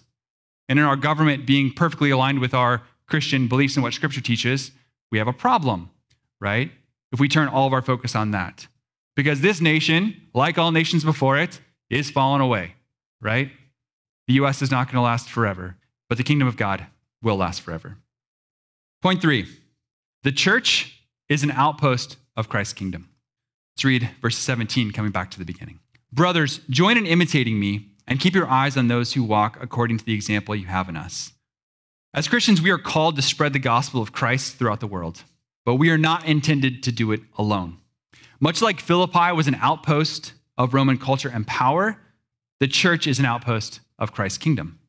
[0.70, 4.70] and in our government being perfectly aligned with our Christian beliefs and what Scripture teaches,
[5.10, 5.90] we have a problem,
[6.40, 6.70] right?
[7.10, 8.68] If we turn all of our focus on that.
[9.16, 12.76] Because this nation, like all nations before it, is fallen away,
[13.20, 13.50] right?
[14.28, 15.76] The US is not going to last forever,
[16.08, 16.86] but the kingdom of God
[17.20, 17.96] will last forever.
[19.02, 19.48] Point three
[20.22, 23.08] the church is an outpost of Christ's kingdom.
[23.74, 25.80] Let's read verse 17, coming back to the beginning.
[26.12, 30.04] Brothers, join in imitating me and keep your eyes on those who walk according to
[30.04, 31.32] the example you have in us.
[32.12, 35.22] As Christians, we are called to spread the gospel of Christ throughout the world,
[35.64, 37.78] but we are not intended to do it alone.
[38.40, 41.98] Much like Philippi was an outpost of Roman culture and power,
[42.58, 44.80] the church is an outpost of Christ's kingdom.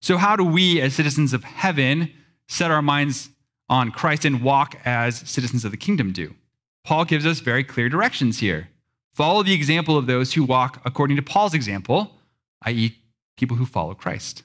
[0.00, 2.10] So, how do we, as citizens of heaven,
[2.48, 3.30] set our minds
[3.68, 6.34] on Christ and walk as citizens of the kingdom do?
[6.82, 8.68] Paul gives us very clear directions here.
[9.14, 12.18] Follow the example of those who walk according to Paul's example,
[12.62, 12.96] i.e.,
[13.36, 14.44] people who follow Christ.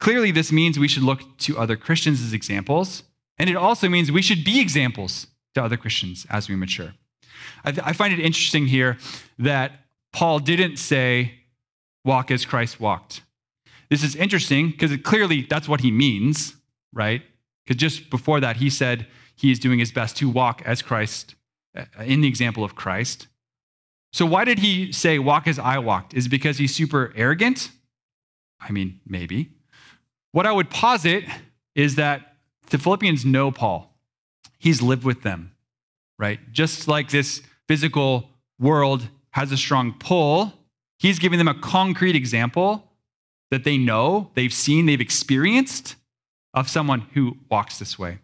[0.00, 3.02] Clearly, this means we should look to other Christians as examples,
[3.38, 6.94] and it also means we should be examples to other Christians as we mature.
[7.64, 8.98] I, th- I find it interesting here
[9.38, 9.72] that
[10.12, 11.34] Paul didn't say,
[12.04, 13.22] walk as Christ walked.
[13.90, 16.54] This is interesting because clearly that's what he means,
[16.92, 17.22] right?
[17.64, 21.34] Because just before that, he said he is doing his best to walk as Christ,
[21.76, 23.28] uh, in the example of Christ.
[24.12, 26.14] So, why did he say, walk as I walked?
[26.14, 27.70] Is it because he's super arrogant?
[28.60, 29.50] I mean, maybe.
[30.32, 31.24] What I would posit
[31.74, 32.36] is that
[32.70, 33.94] the Philippians know Paul,
[34.58, 35.52] he's lived with them,
[36.18, 36.40] right?
[36.52, 40.52] Just like this physical world has a strong pull,
[40.98, 42.90] he's giving them a concrete example
[43.50, 45.96] that they know, they've seen, they've experienced
[46.54, 48.18] of someone who walks this way.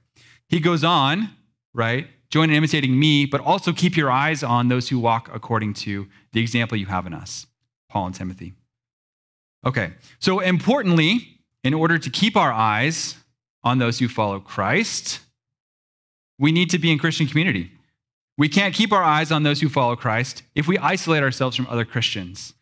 [0.49, 1.31] He goes on,
[1.73, 2.09] right?
[2.35, 6.09] Join in imitating me, but also keep your eyes on those who walk according to
[6.33, 7.47] the example you have in us,
[7.89, 8.55] Paul and Timothy.
[9.65, 13.15] Okay, so importantly, in order to keep our eyes
[13.63, 15.21] on those who follow Christ,
[16.37, 17.71] we need to be in Christian community.
[18.37, 21.69] We can't keep our eyes on those who follow Christ if we isolate ourselves from
[21.69, 22.53] other Christians.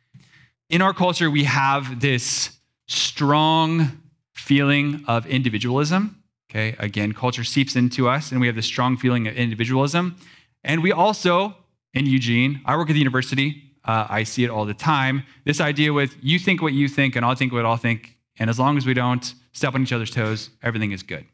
[0.69, 2.59] In our culture, we have this
[2.89, 4.03] strong
[4.35, 6.22] feeling of individualism
[6.53, 10.17] Okay, again, culture seeps into us, and we have this strong feeling of individualism.
[10.63, 11.57] And we also,
[11.95, 15.23] in Eugene, I work at the university, uh, I see it all the time.
[15.47, 18.51] This idea with you think what you think, and I'll think what I'll think, and
[18.51, 21.25] as long as we don't step on each other's toes, everything is good,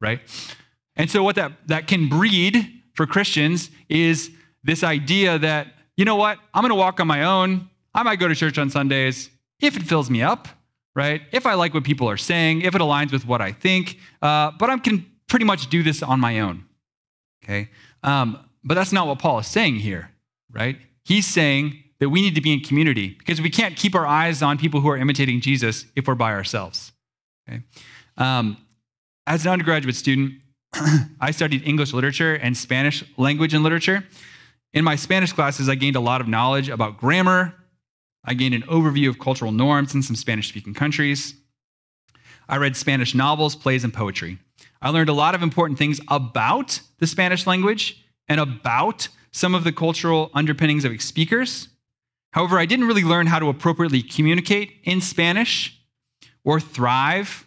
[0.00, 0.20] right?
[0.96, 4.32] And so, what that, that can breed for Christians is
[4.64, 7.70] this idea that, you know what, I'm gonna walk on my own.
[7.94, 10.48] I might go to church on Sundays if it fills me up
[10.98, 11.22] right?
[11.30, 14.50] If I like what people are saying, if it aligns with what I think, uh,
[14.58, 16.64] but I can pretty much do this on my own,
[17.44, 17.68] okay?
[18.02, 20.10] Um, but that's not what Paul is saying here,
[20.50, 20.76] right?
[21.04, 24.42] He's saying that we need to be in community because we can't keep our eyes
[24.42, 26.90] on people who are imitating Jesus if we're by ourselves,
[27.48, 27.62] okay?
[28.16, 28.56] Um,
[29.24, 30.40] as an undergraduate student,
[31.20, 34.02] I studied English literature and Spanish language and literature.
[34.74, 37.54] In my Spanish classes, I gained a lot of knowledge about grammar,
[38.24, 41.34] I gained an overview of cultural norms in some Spanish speaking countries.
[42.48, 44.38] I read Spanish novels, plays, and poetry.
[44.80, 49.64] I learned a lot of important things about the Spanish language and about some of
[49.64, 51.68] the cultural underpinnings of its speakers.
[52.32, 55.80] However, I didn't really learn how to appropriately communicate in Spanish
[56.44, 57.46] or thrive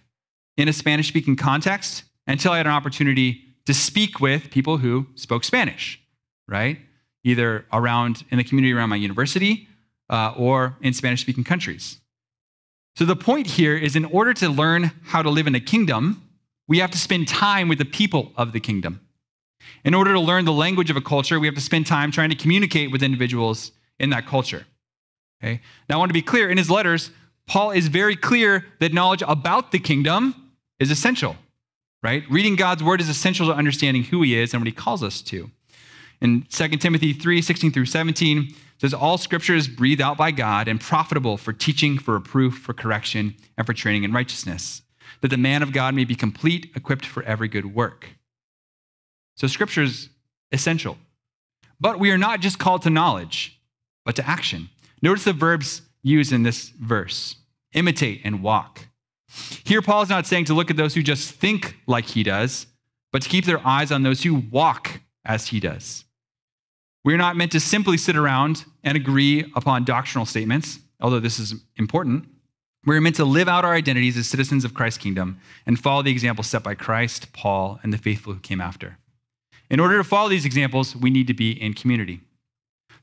[0.58, 5.08] in a Spanish speaking context until I had an opportunity to speak with people who
[5.16, 6.02] spoke Spanish,
[6.48, 6.80] right?
[7.24, 9.68] Either around in the community around my university
[10.12, 12.00] uh, or in Spanish speaking countries.
[12.96, 16.30] So the point here is in order to learn how to live in a kingdom,
[16.68, 19.00] we have to spend time with the people of the kingdom.
[19.84, 22.30] In order to learn the language of a culture, we have to spend time trying
[22.30, 24.66] to communicate with individuals in that culture.
[25.42, 25.62] Okay?
[25.90, 27.12] Now, I want to be clear in his letters,
[27.48, 31.36] Paul is very clear that knowledge about the kingdom is essential,
[32.04, 32.24] right?
[32.30, 35.22] Reading God's word is essential to understanding who he is and what he calls us
[35.24, 35.50] to.
[36.22, 40.68] In 2 Timothy 3 16 through 17, says, All scripture is breathed out by God
[40.68, 44.82] and profitable for teaching, for reproof, for correction, and for training in righteousness,
[45.22, 48.10] that the man of God may be complete, equipped for every good work.
[49.36, 50.10] So scripture is
[50.52, 50.98] essential.
[51.80, 53.62] But we are not just called to knowledge,
[54.04, 54.70] but to action.
[55.04, 57.36] Notice the verbs used in this verse
[57.74, 58.88] imitate and walk.
[59.64, 62.66] Here, Paul is not saying to look at those who just think like he does,
[63.12, 66.04] but to keep their eyes on those who walk as he does.
[67.04, 71.56] We're not meant to simply sit around and agree upon doctrinal statements, although this is
[71.78, 72.28] important.
[72.86, 76.12] We're meant to live out our identities as citizens of Christ's kingdom and follow the
[76.12, 78.98] example set by Christ, Paul, and the faithful who came after.
[79.70, 82.22] In order to follow these examples, we need to be in community.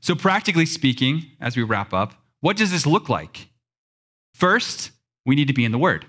[0.01, 3.49] So, practically speaking, as we wrap up, what does this look like?
[4.33, 4.91] First,
[5.25, 6.05] we need to be in the Word.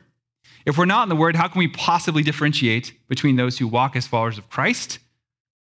[0.66, 3.96] If we're not in the Word, how can we possibly differentiate between those who walk
[3.96, 4.98] as followers of Christ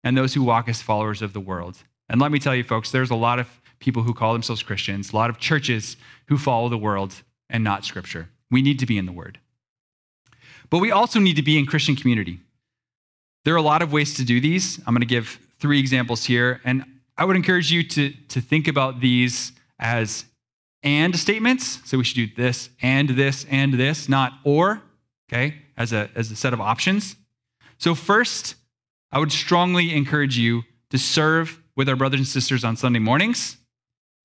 [0.03, 1.77] and those who walk as followers of the world?
[2.12, 3.47] And let me tell you, folks, there's a lot of
[3.80, 5.95] people who call themselves Christians, a lot of churches
[6.28, 8.28] who follow the world and not Scripture.
[8.52, 9.39] We need to be in the Word.
[10.69, 12.41] But we also need to be in Christian community.
[13.45, 14.78] There are a lot of ways to do these.
[14.80, 16.60] I'm going to give three examples here.
[16.65, 16.84] And
[17.17, 20.26] I would encourage you to, to think about these as
[20.84, 21.80] and statements.
[21.86, 24.82] So we should do this and this and this, not or,
[25.30, 27.15] okay, as a, as a set of options.
[27.78, 28.56] So, first,
[29.13, 33.57] I would strongly encourage you to serve with our brothers and sisters on Sunday mornings.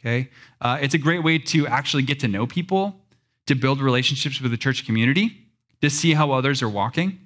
[0.00, 0.30] Okay,
[0.60, 3.00] uh, it's a great way to actually get to know people,
[3.46, 5.46] to build relationships with the church community,
[5.80, 7.18] to see how others are walking.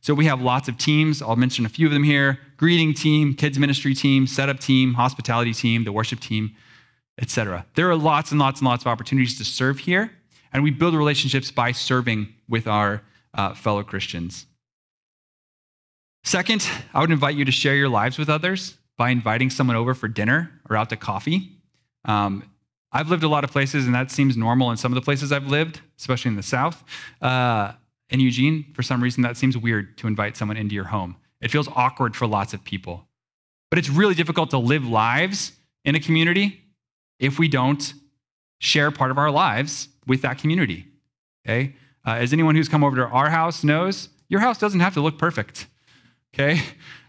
[0.00, 1.22] So we have lots of teams.
[1.22, 5.52] I'll mention a few of them here: greeting team, kids ministry team, setup team, hospitality
[5.52, 6.54] team, the worship team,
[7.20, 7.66] etc.
[7.74, 10.12] There are lots and lots and lots of opportunities to serve here,
[10.52, 13.02] and we build relationships by serving with our
[13.34, 14.46] uh, fellow Christians.
[16.22, 19.94] Second, I would invite you to share your lives with others by inviting someone over
[19.94, 21.52] for dinner or out to coffee.
[22.04, 22.50] Um,
[22.92, 25.32] I've lived a lot of places, and that seems normal in some of the places
[25.32, 26.84] I've lived, especially in the South.
[27.20, 27.72] Uh,
[28.10, 31.16] in Eugene, for some reason, that seems weird to invite someone into your home.
[31.40, 33.08] It feels awkward for lots of people.
[33.70, 35.52] But it's really difficult to live lives
[35.84, 36.62] in a community
[37.18, 37.92] if we don't
[38.60, 40.86] share part of our lives with that community.
[41.44, 41.74] Okay?
[42.06, 45.00] Uh, as anyone who's come over to our house knows, your house doesn't have to
[45.00, 45.66] look perfect.
[46.32, 46.60] Okay?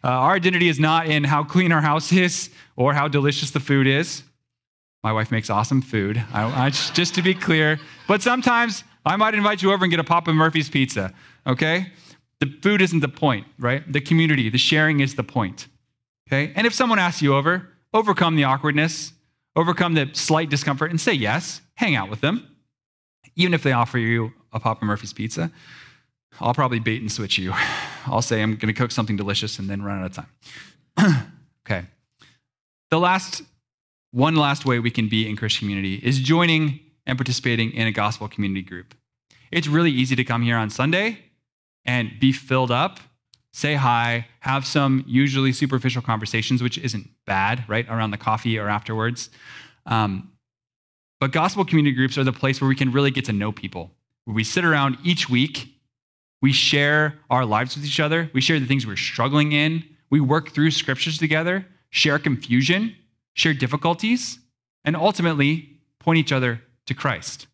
[0.06, 3.60] Uh, our identity is not in how clean our house is or how delicious the
[3.60, 4.22] food is.
[5.04, 7.80] My wife makes awesome food, I, I, just to be clear.
[8.08, 11.12] But sometimes I might invite you over and get a Papa Murphy's pizza,
[11.48, 11.92] okay?
[12.40, 13.92] The food isn't the point, right?
[13.92, 15.68] The community, the sharing is the point,
[16.30, 16.54] okay?
[16.56, 19.12] And if someone asks you over, overcome the awkwardness,
[19.56, 21.62] overcome the slight discomfort, and say yes.
[21.78, 22.48] Hang out with them,
[23.36, 25.52] even if they offer you a Papa Murphy's pizza.
[26.40, 27.54] I'll probably bait and switch you.
[28.08, 30.26] I'll say I'm going to cook something delicious and then run out of
[30.98, 31.32] time.
[31.66, 31.86] okay.
[32.92, 33.42] The last,
[34.12, 37.92] one last way we can be in Christian community is joining and participating in a
[37.92, 38.96] gospel community group.
[39.52, 41.20] It's really easy to come here on Sunday
[41.86, 43.00] and be filled up,
[43.54, 48.70] say hi, have some usually superficial conversations, which isn't bad, right, around the coffee or
[48.70, 49.30] afterwards.
[49.86, 50.32] Um,
[51.20, 53.92] but gospel community groups are the place where we can really get to know people,
[54.26, 55.75] where we sit around each week
[56.46, 58.30] we share our lives with each other.
[58.32, 59.84] We share the things we're struggling in.
[60.12, 62.96] We work through scriptures together, share confusion,
[63.34, 64.38] share difficulties,
[64.84, 67.48] and ultimately point each other to Christ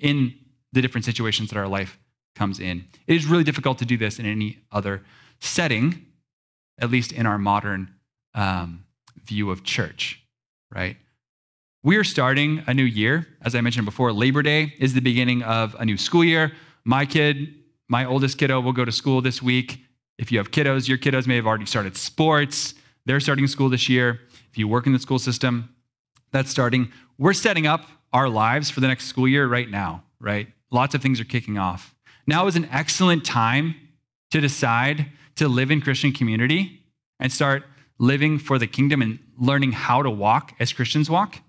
[0.00, 0.34] in
[0.72, 2.00] the different situations that our life
[2.34, 2.86] comes in.
[3.06, 5.04] It is really difficult to do this in any other
[5.38, 6.04] setting,
[6.80, 7.94] at least in our modern
[8.34, 8.86] um,
[9.24, 10.20] view of church,
[10.74, 10.96] right?
[11.84, 13.28] We are starting a new year.
[13.40, 16.50] As I mentioned before, Labor Day is the beginning of a new school year.
[16.84, 17.61] My kid
[17.92, 19.84] my oldest kiddo will go to school this week.
[20.16, 22.72] If you have kiddos, your kiddos may have already started sports.
[23.04, 24.18] They're starting school this year.
[24.50, 25.68] If you work in the school system,
[26.30, 26.90] that's starting.
[27.18, 27.84] We're setting up
[28.14, 30.48] our lives for the next school year right now, right?
[30.70, 31.94] Lots of things are kicking off.
[32.26, 33.74] Now is an excellent time
[34.30, 36.80] to decide to live in Christian community
[37.20, 37.64] and start
[37.98, 41.40] living for the kingdom and learning how to walk as Christians walk.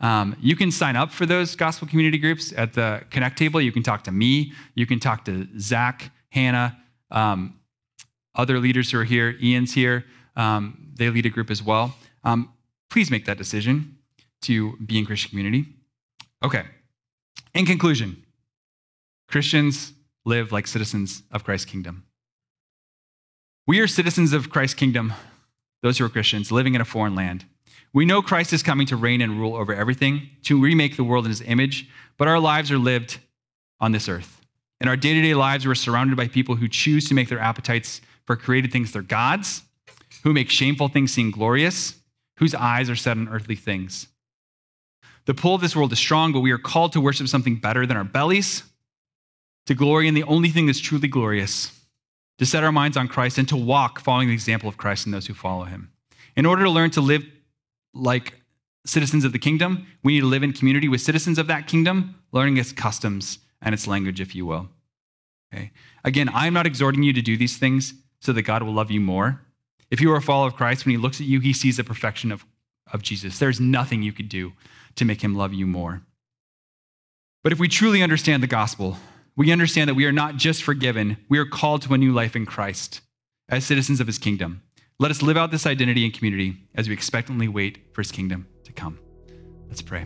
[0.00, 3.60] Um, you can sign up for those gospel community groups at the Connect table.
[3.60, 4.52] You can talk to me.
[4.74, 6.78] You can talk to Zach, Hannah.
[7.10, 7.58] Um,
[8.34, 9.36] other leaders who are here.
[9.42, 10.04] Ian's here.
[10.36, 11.96] Um, they lead a group as well.
[12.24, 12.52] Um,
[12.90, 13.98] please make that decision
[14.42, 15.66] to be in Christian community.
[16.42, 16.64] Okay.
[17.54, 18.24] In conclusion,
[19.28, 19.92] Christians
[20.24, 22.04] live like citizens of Christ's kingdom.
[23.66, 25.12] We are citizens of Christ's kingdom,
[25.82, 27.44] those who are Christians, living in a foreign land.
[27.92, 31.24] We know Christ is coming to reign and rule over everything, to remake the world
[31.24, 33.18] in his image, but our lives are lived
[33.80, 34.40] on this earth.
[34.80, 37.40] In our day to day lives, we're surrounded by people who choose to make their
[37.40, 39.62] appetites for created things their gods,
[40.22, 41.96] who make shameful things seem glorious,
[42.38, 44.06] whose eyes are set on earthly things.
[45.26, 47.86] The pull of this world is strong, but we are called to worship something better
[47.86, 48.62] than our bellies,
[49.66, 51.78] to glory in the only thing that's truly glorious,
[52.38, 55.14] to set our minds on Christ, and to walk following the example of Christ and
[55.14, 55.90] those who follow him.
[56.36, 57.26] In order to learn to live
[57.94, 58.40] like
[58.86, 62.16] citizens of the kingdom, we need to live in community with citizens of that kingdom,
[62.32, 64.68] learning its customs and its language, if you will.
[65.52, 65.72] Okay?
[66.04, 69.00] Again, I'm not exhorting you to do these things so that God will love you
[69.00, 69.40] more.
[69.90, 71.84] If you are a follower of Christ, when he looks at you, he sees the
[71.84, 72.44] perfection of,
[72.92, 73.38] of Jesus.
[73.38, 74.52] There's nothing you could do
[74.96, 76.02] to make him love you more.
[77.42, 78.98] But if we truly understand the gospel,
[79.36, 82.36] we understand that we are not just forgiven, we are called to a new life
[82.36, 83.00] in Christ
[83.48, 84.62] as citizens of his kingdom.
[85.00, 88.46] Let us live out this identity and community as we expectantly wait for his kingdom
[88.64, 88.98] to come.
[89.66, 90.04] Let's pray.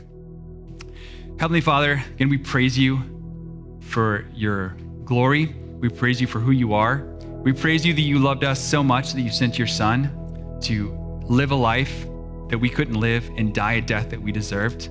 [1.36, 5.47] Heavenly Father, again, we praise you for your glory.
[5.80, 6.99] We praise you for who you are.
[7.42, 10.92] We praise you that you loved us so much that you sent your son to
[11.24, 12.07] live a life
[12.49, 14.90] that we couldn't live and die a death that we deserved.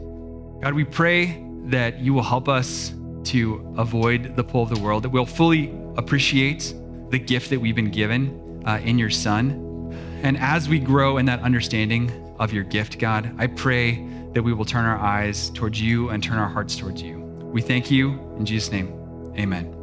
[0.62, 2.94] God, we pray that you will help us
[3.24, 6.74] to avoid the pull of the world, that we'll fully appreciate
[7.10, 9.70] the gift that we've been given uh, in your son
[10.24, 14.54] and as we grow in that understanding of your gift, God, I pray that we
[14.54, 17.20] will turn our eyes towards you and turn our hearts towards you.
[17.20, 19.34] We thank you in Jesus' name.
[19.38, 19.83] Amen.